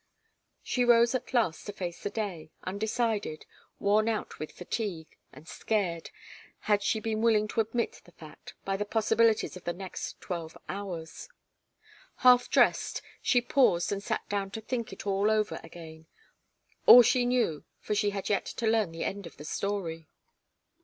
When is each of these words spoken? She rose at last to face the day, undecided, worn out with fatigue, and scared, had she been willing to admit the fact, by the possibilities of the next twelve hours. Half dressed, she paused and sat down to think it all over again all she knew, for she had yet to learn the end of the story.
She 0.63 0.83
rose 0.83 1.13
at 1.13 1.31
last 1.31 1.67
to 1.67 1.71
face 1.73 2.01
the 2.01 2.09
day, 2.09 2.49
undecided, 2.63 3.45
worn 3.77 4.09
out 4.09 4.39
with 4.39 4.51
fatigue, 4.51 5.15
and 5.31 5.47
scared, 5.47 6.09
had 6.61 6.81
she 6.81 6.99
been 6.99 7.21
willing 7.21 7.47
to 7.49 7.61
admit 7.61 8.01
the 8.03 8.11
fact, 8.11 8.55
by 8.65 8.77
the 8.77 8.83
possibilities 8.83 9.55
of 9.55 9.63
the 9.63 9.73
next 9.73 10.19
twelve 10.19 10.57
hours. 10.67 11.29
Half 12.25 12.49
dressed, 12.49 13.03
she 13.21 13.41
paused 13.43 13.91
and 13.91 14.01
sat 14.01 14.27
down 14.27 14.49
to 14.57 14.61
think 14.61 14.91
it 14.91 15.05
all 15.05 15.29
over 15.29 15.59
again 15.63 16.07
all 16.87 17.03
she 17.03 17.23
knew, 17.23 17.63
for 17.79 17.93
she 17.93 18.09
had 18.09 18.27
yet 18.27 18.45
to 18.47 18.65
learn 18.65 18.91
the 18.91 19.03
end 19.05 19.27
of 19.27 19.37
the 19.37 19.45
story. 19.45 20.07